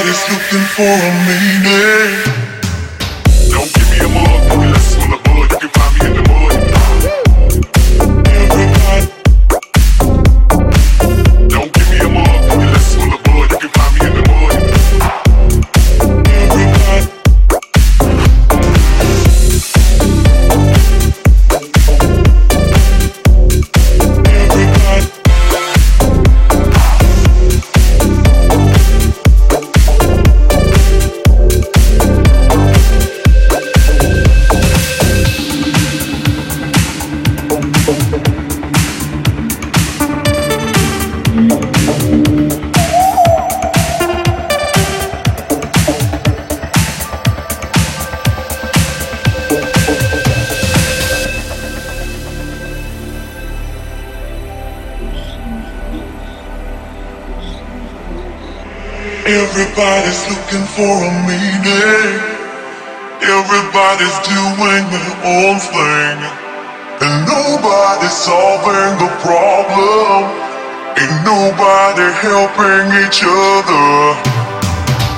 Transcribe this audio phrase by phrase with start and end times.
[0.00, 2.39] Everybody's looking for a meaning.
[72.60, 74.20] Helping each other.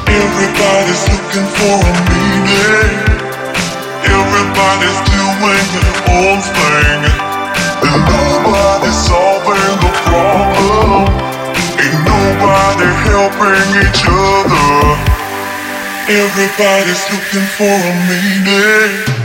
[0.07, 2.95] Everybody's looking for a meaning.
[4.07, 7.03] Everybody's doing their own thing.
[7.83, 11.11] And nobody's solving the problem.
[11.83, 14.71] Ain't nobody helping each other.
[16.09, 19.22] Everybody's looking for a meaning.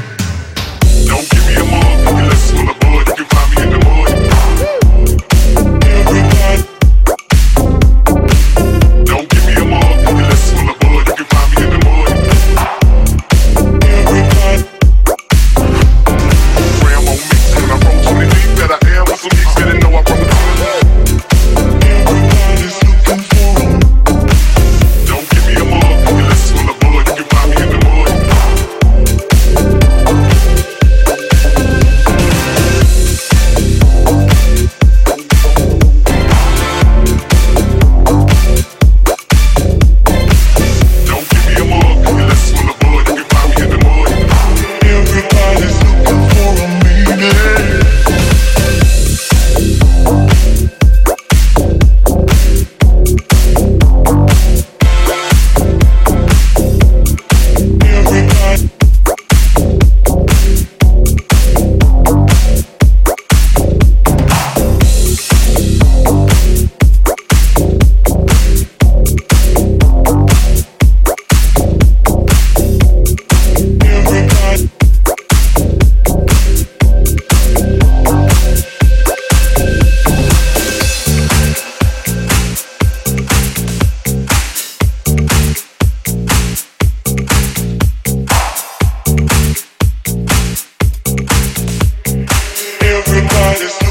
[93.59, 93.86] This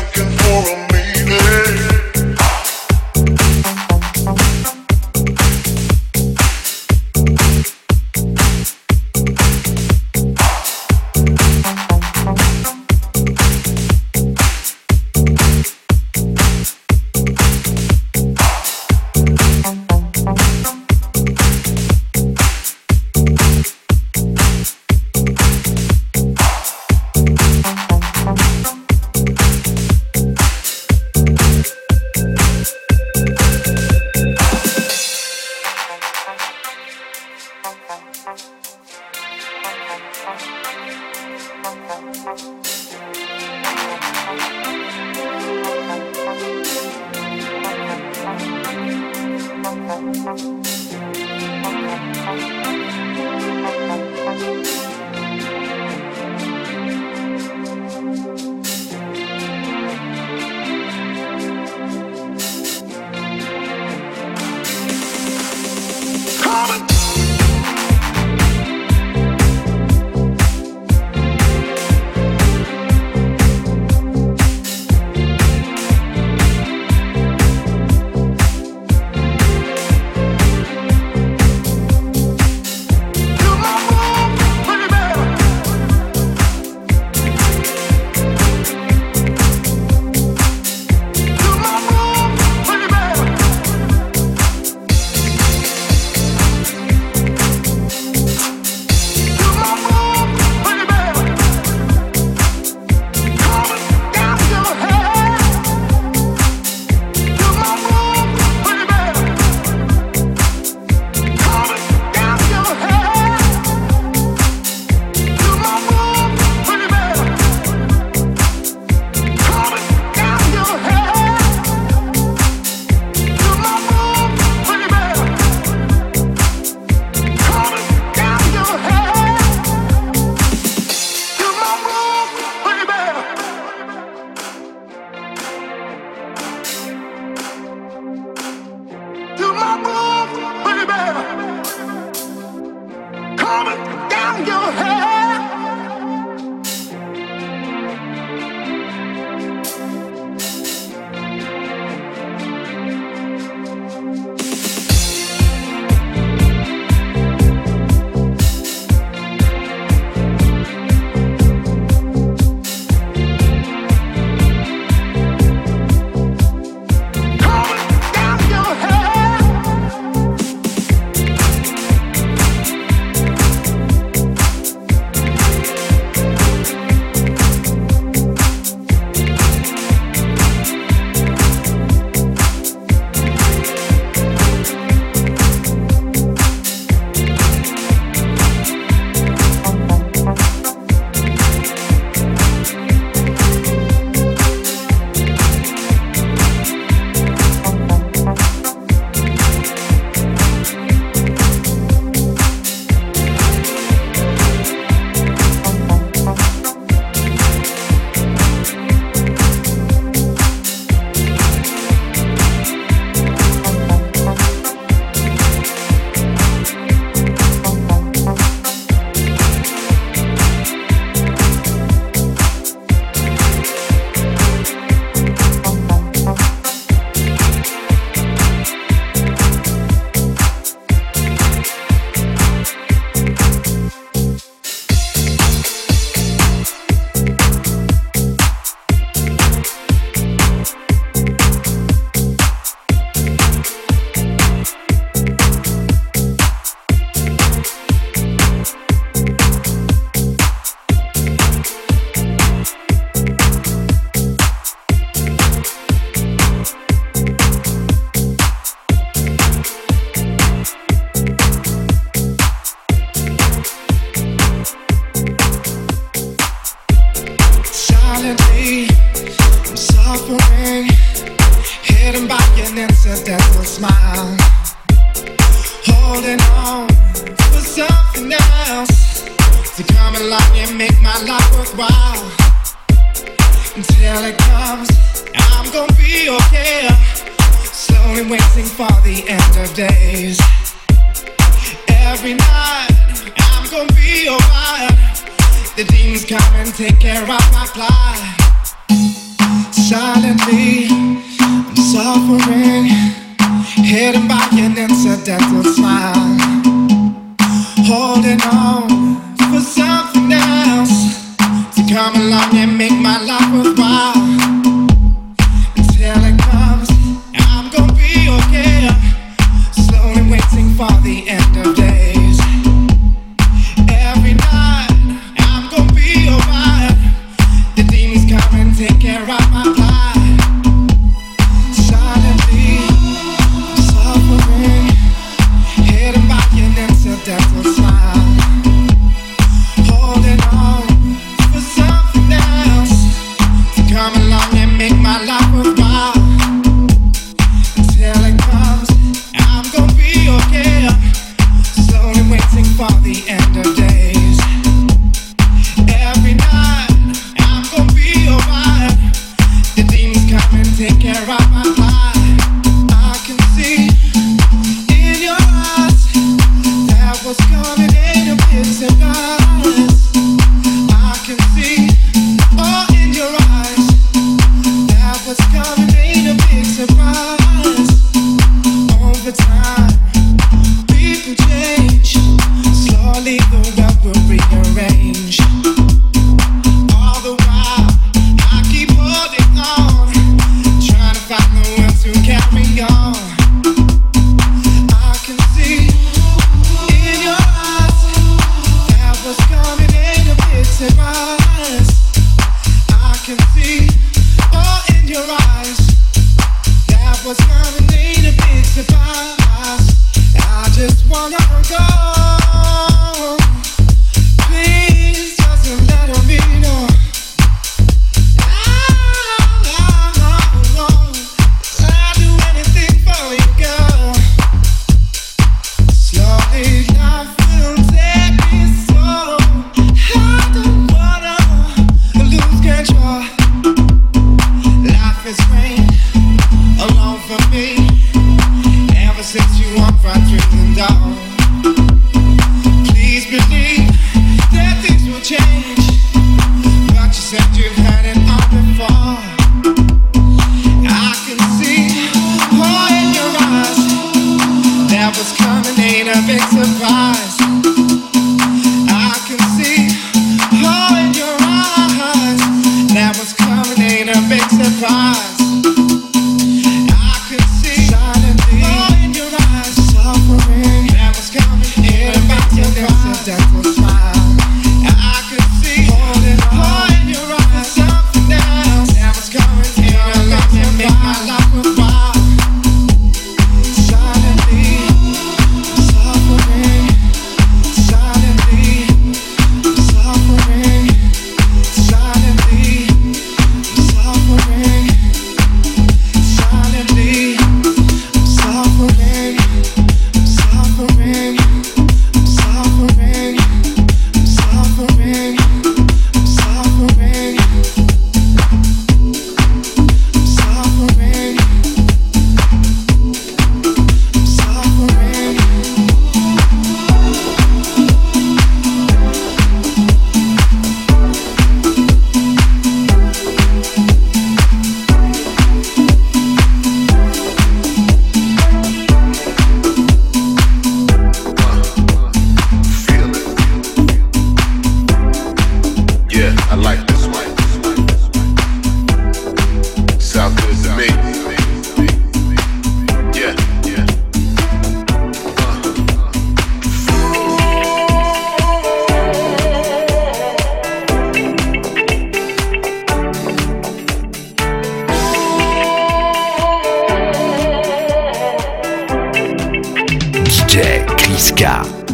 [561.16, 561.86] Niska.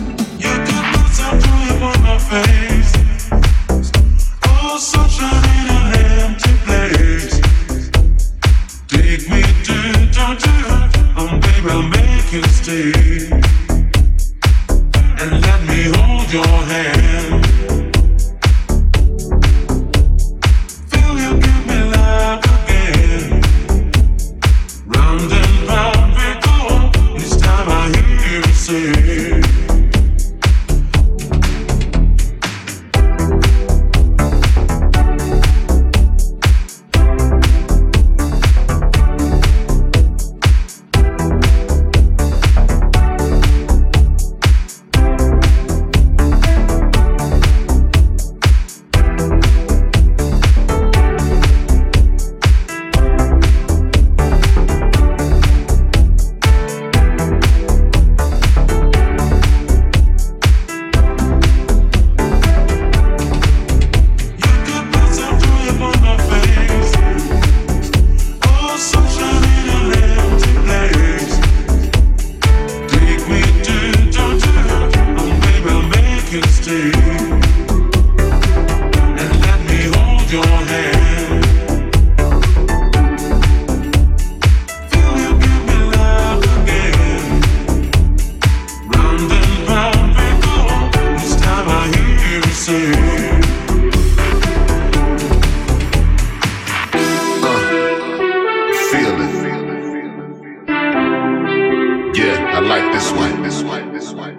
[103.61, 104.33] this way.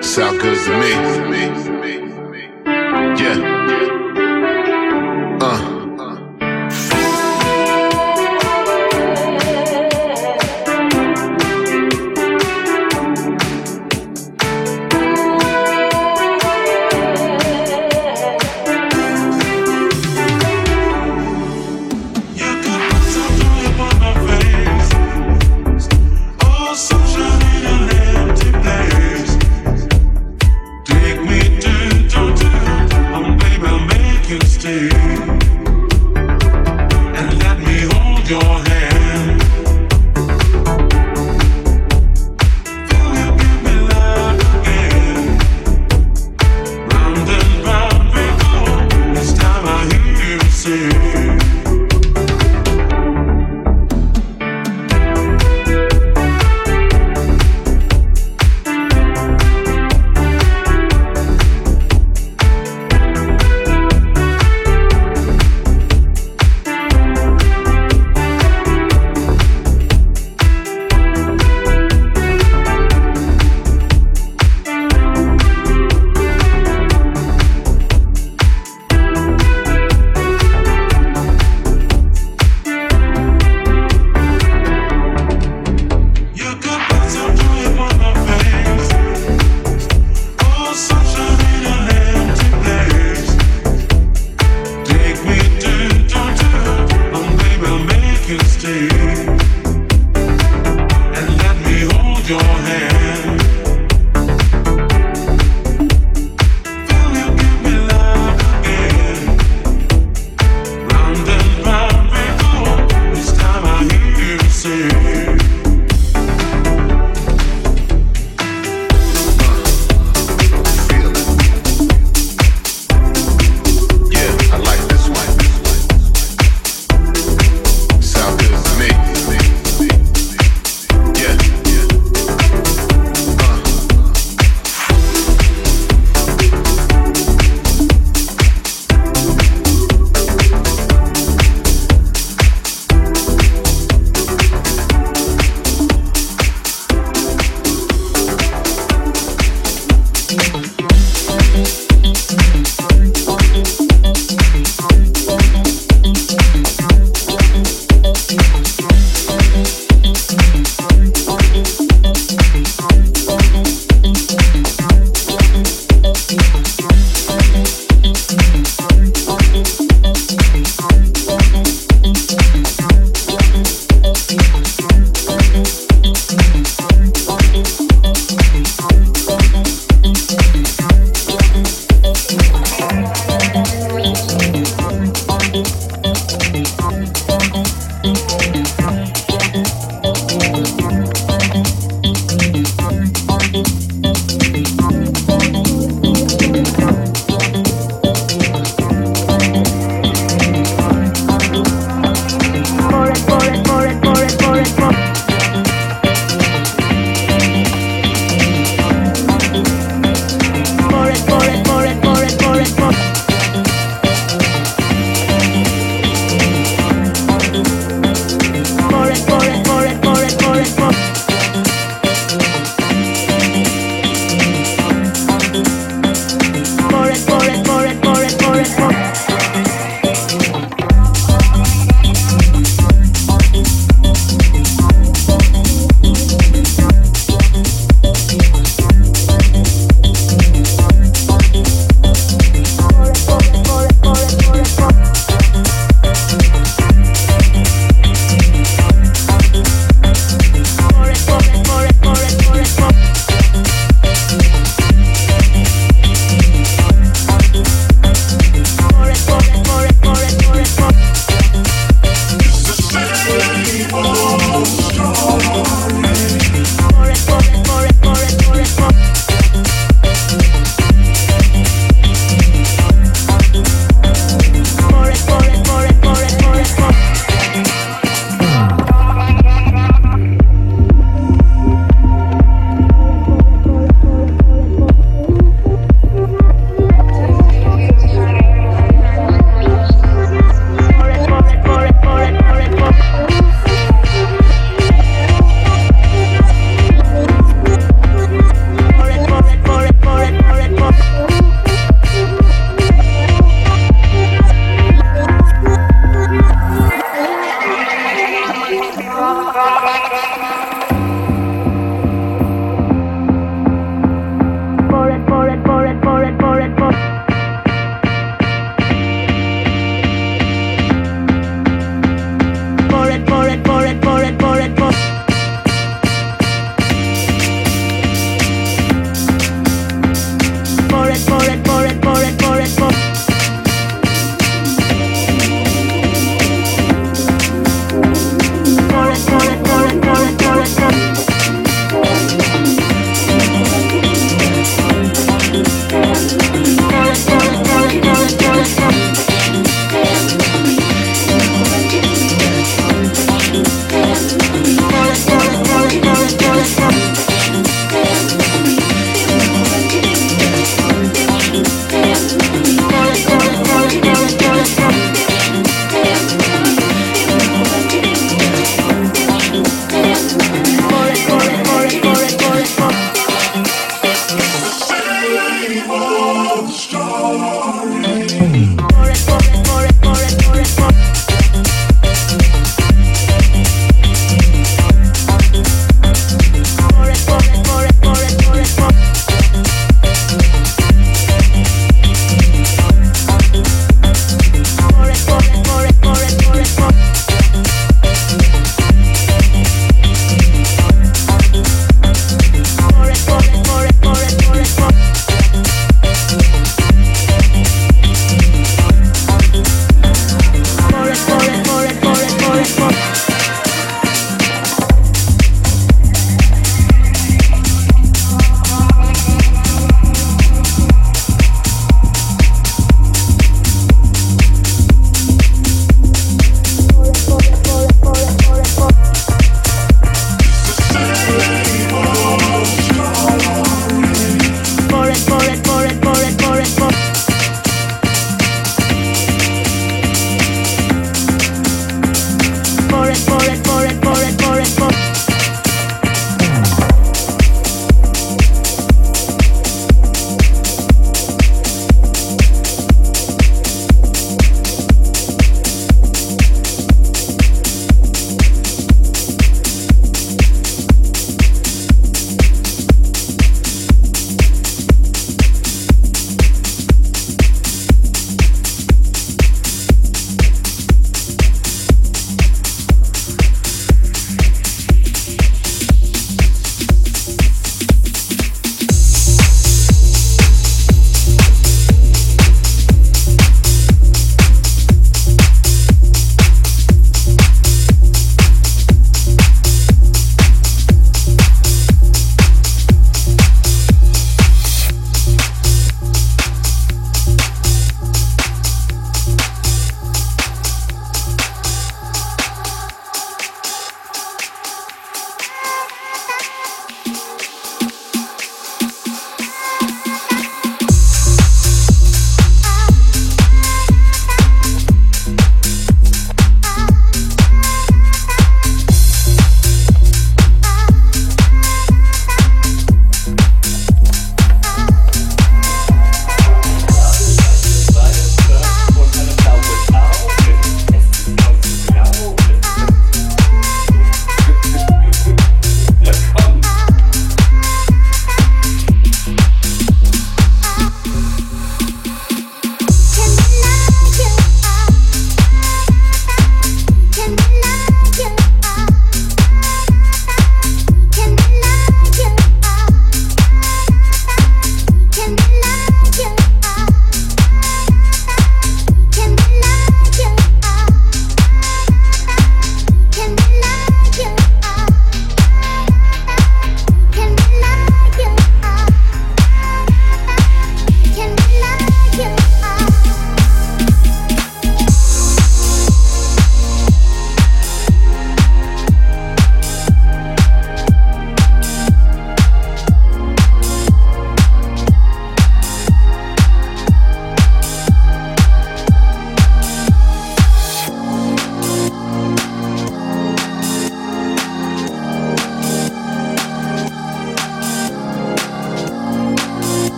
[0.00, 0.90] Sound good to me.
[3.20, 3.99] Yeah.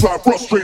[0.03, 0.64] outside frustrated.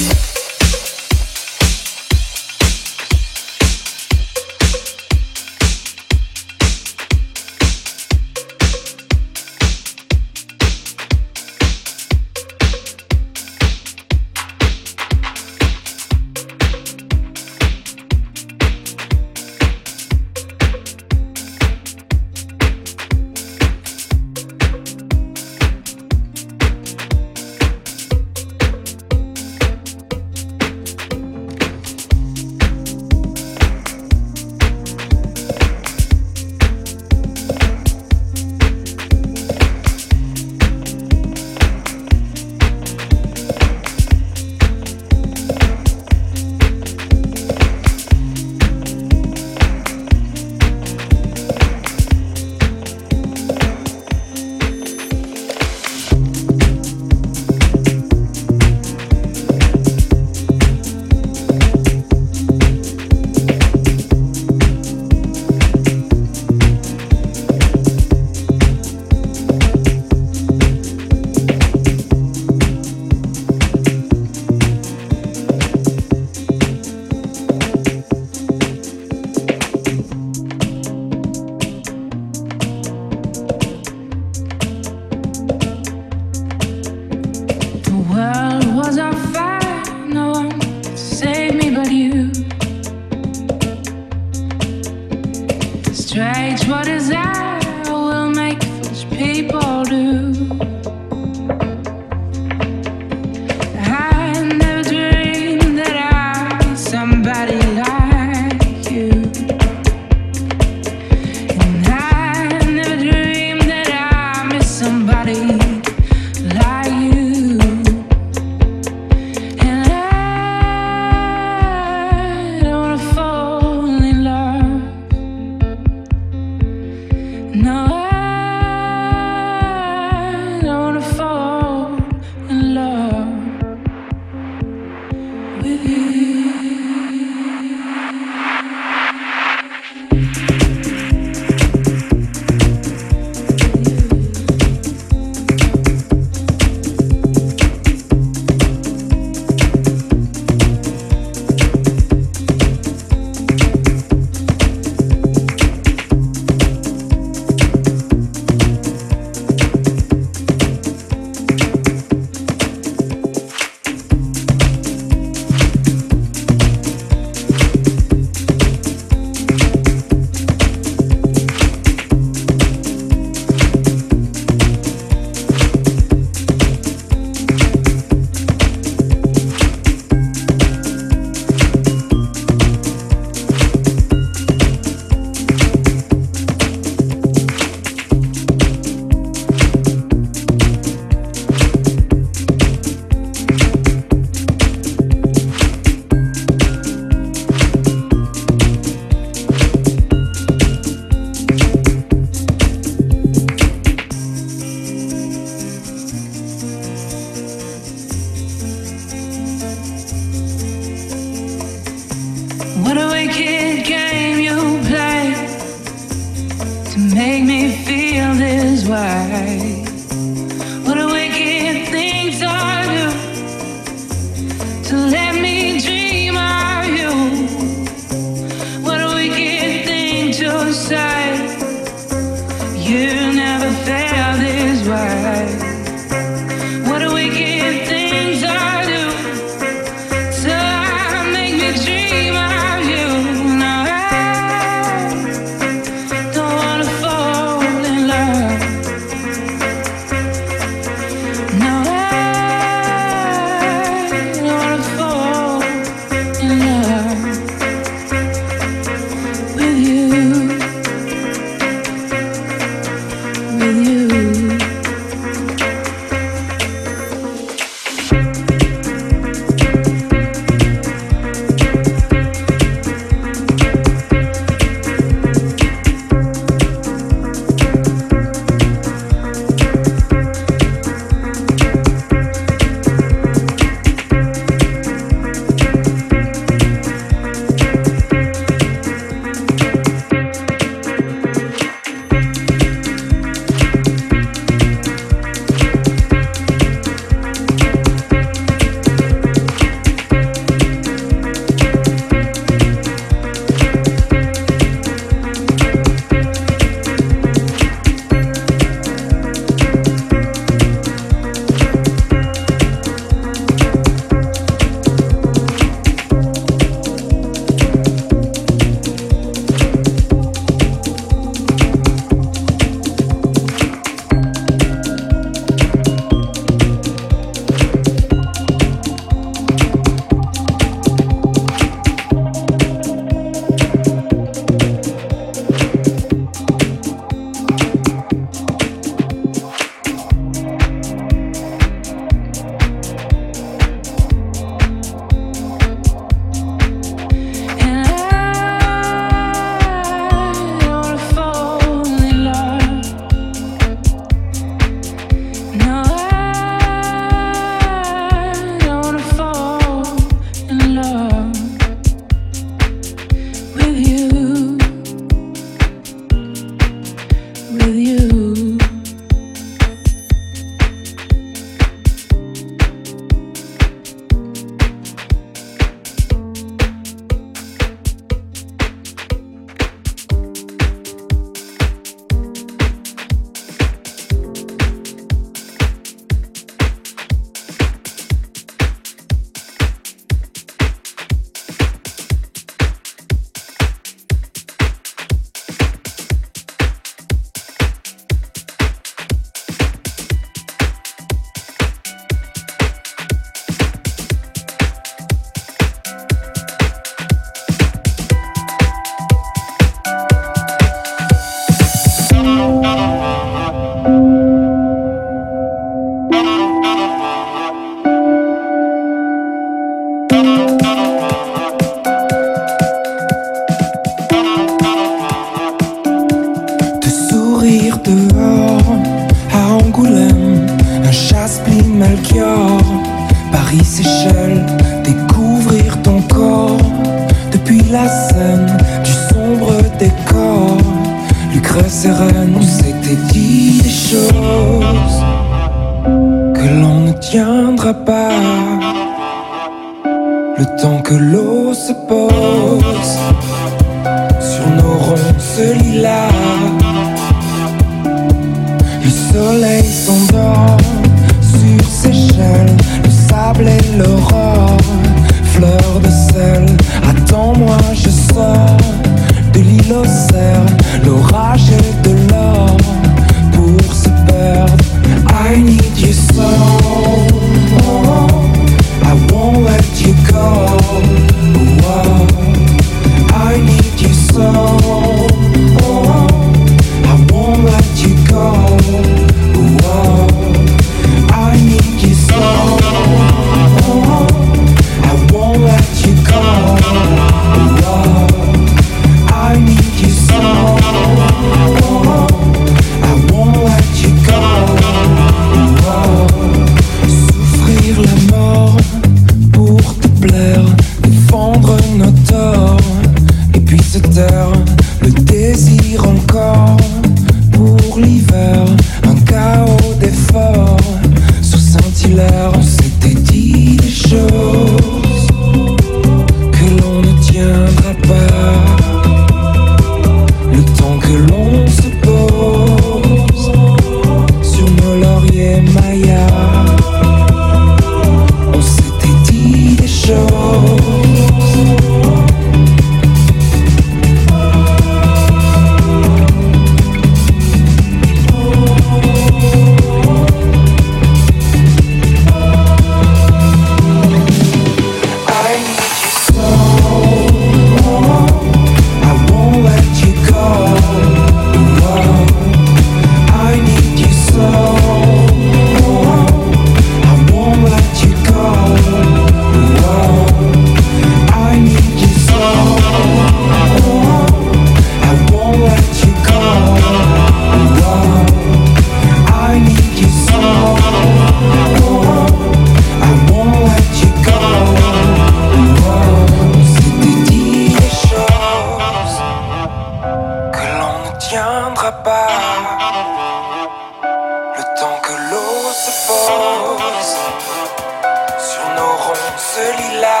[599.38, 600.00] celui-là.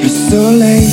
[0.00, 0.86] Le soleil